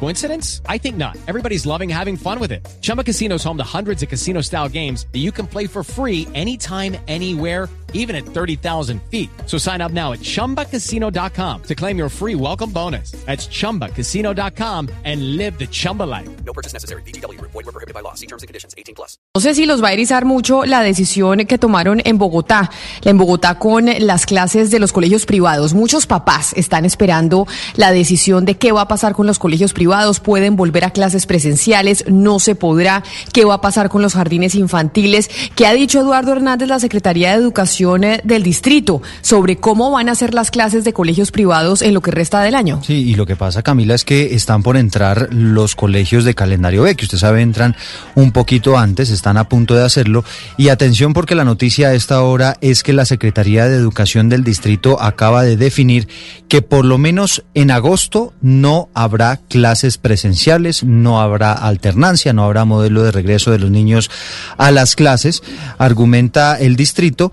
[0.00, 0.60] Coincidence?
[0.68, 1.16] I think not.
[1.26, 2.60] Everybody's loving having fun with it.
[2.82, 5.82] Chumba Casino is home to hundreds of casino style games that you can play for
[5.82, 9.30] free anytime, anywhere, even at 30,000 feet.
[9.46, 13.12] So sign up now at chumbacasino.com to claim your free welcome bonus.
[13.24, 16.28] That's chumbacasino.com and live the Chumba life.
[16.44, 17.02] No purchase necessary.
[17.02, 17.40] BGW.
[17.40, 18.14] Void were prohibited by law.
[18.14, 18.74] See terms and conditions.
[18.76, 19.16] 18 plus.
[19.34, 22.70] No sé si los va a erizar mucho la decisión que tomaron en Bogotá,
[23.04, 25.72] en Bogotá con las clases de los colegios privados.
[25.72, 29.83] Muchos papás están esperando la decisión de qué va a pasar con los colegios privados.
[30.22, 33.02] Pueden volver a clases presenciales, no se podrá.
[33.32, 35.30] ¿Qué va a pasar con los jardines infantiles?
[35.54, 40.08] ¿Qué ha dicho Eduardo Hernández, la Secretaría de Educación eh, del Distrito, sobre cómo van
[40.08, 42.80] a ser las clases de colegios privados en lo que resta del año?
[42.82, 46.82] Sí, y lo que pasa, Camila, es que están por entrar los colegios de calendario
[46.82, 47.76] B, que usted sabe entran
[48.14, 50.24] un poquito antes, están a punto de hacerlo.
[50.56, 54.44] Y atención porque la noticia a esta hora es que la Secretaría de Educación del
[54.44, 56.08] Distrito acaba de definir
[56.48, 62.64] que por lo menos en agosto no habrá clases presenciales, no habrá alternancia, no habrá
[62.64, 64.10] modelo de regreso de los niños
[64.56, 65.42] a las clases,
[65.78, 67.32] argumenta el distrito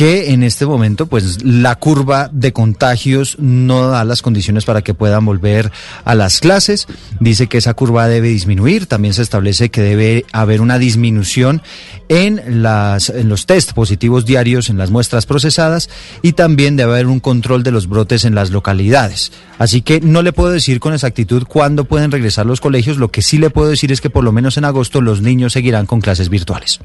[0.00, 4.94] que en este momento pues la curva de contagios no da las condiciones para que
[4.94, 5.70] puedan volver
[6.06, 6.86] a las clases.
[7.20, 8.86] Dice que esa curva debe disminuir.
[8.86, 11.60] También se establece que debe haber una disminución
[12.08, 15.90] en, las, en los test positivos diarios, en las muestras procesadas
[16.22, 19.32] y también debe haber un control de los brotes en las localidades.
[19.58, 22.96] Así que no le puedo decir con exactitud cuándo pueden regresar los colegios.
[22.96, 25.52] Lo que sí le puedo decir es que por lo menos en agosto los niños
[25.52, 26.80] seguirán con clases virtuales.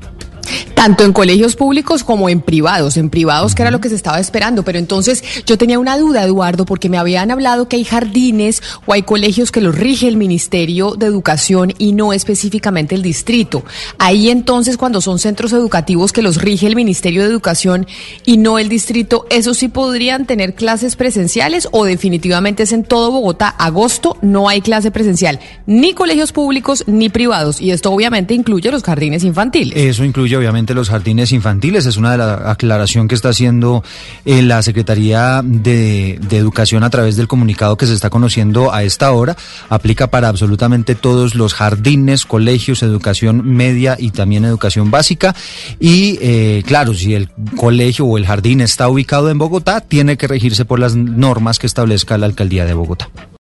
[0.85, 4.19] Tanto en colegios públicos como en privados, en privados que era lo que se estaba
[4.19, 4.61] esperando.
[4.61, 8.93] Pero entonces yo tenía una duda, Eduardo, porque me habían hablado que hay jardines o
[8.93, 13.65] hay colegios que los rige el Ministerio de Educación y no específicamente el distrito.
[13.97, 17.87] Ahí entonces cuando son centros educativos que los rige el Ministerio de Educación
[18.23, 23.09] y no el distrito, ¿esos sí podrían tener clases presenciales o definitivamente es en todo
[23.09, 23.47] Bogotá?
[23.47, 27.59] Agosto no hay clase presencial, ni colegios públicos ni privados.
[27.59, 29.75] Y esto obviamente incluye los jardines infantiles.
[29.75, 33.83] Eso incluye obviamente los jardines infantiles, es una de las aclaración que está haciendo
[34.25, 38.83] eh, la Secretaría de, de, Educación a través del comunicado que se está conociendo a
[38.83, 39.35] esta hora.
[39.69, 45.35] Aplica para absolutamente todos los jardines, colegios, educación media y también educación básica.
[45.79, 50.27] Y eh, claro, si el colegio o el jardín está ubicado en Bogotá, tiene que
[50.27, 53.09] regirse por las normas que establezca la Alcaldía de Bogotá.